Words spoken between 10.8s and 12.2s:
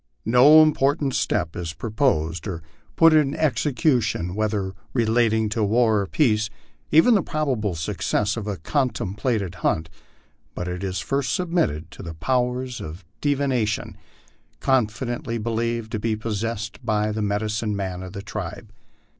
first submitted to the